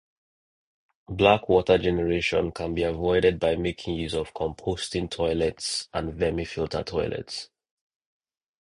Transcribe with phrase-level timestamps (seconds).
[1.11, 7.51] Blackwater generation can be avoided by making use of composting toilets and vermifilter toilets.